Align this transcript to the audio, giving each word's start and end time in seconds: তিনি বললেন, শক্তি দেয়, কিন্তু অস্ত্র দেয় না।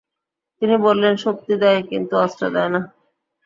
তিনি 0.61 0.75
বললেন, 0.77 1.13
শক্তি 1.17 1.53
দেয়, 1.61 1.81
কিন্তু 1.89 2.13
অস্ত্র 2.17 2.43
দেয় 2.55 2.71
না। 2.73 2.81